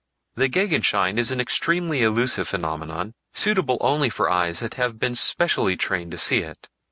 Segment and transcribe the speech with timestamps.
[0.33, 5.77] The Gegenschein is an extremely elusive phenomenon, suitable only for eyes that have been specially
[5.77, 6.67] trained to see it.